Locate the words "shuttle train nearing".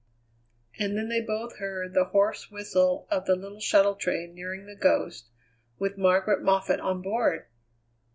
3.59-4.65